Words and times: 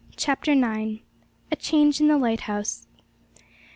CHAPTER 0.15 0.53
IX. 0.53 1.03
A 1.51 1.55
CHANGE 1.55 2.01
IN 2.01 2.07
THE 2.07 2.17
LIGHTHOUSE. 2.17 2.87